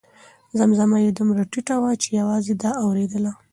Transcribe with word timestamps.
زمزمه 0.57 0.97
یې 1.05 1.11
دومره 1.19 1.41
ټیټه 1.51 1.75
وه 1.81 1.91
چې 2.01 2.07
یوازې 2.19 2.53
ده 2.61 2.69
اورېدله. 2.83 3.31